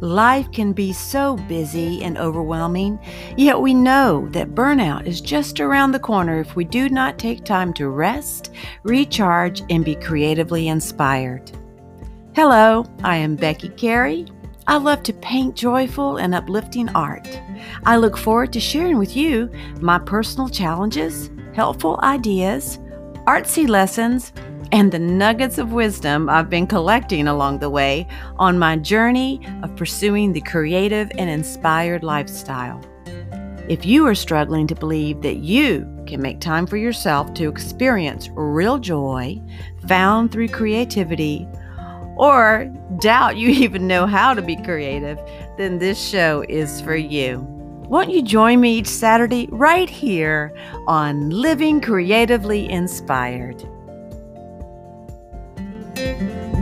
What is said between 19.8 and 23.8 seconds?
my personal challenges, helpful ideas, artsy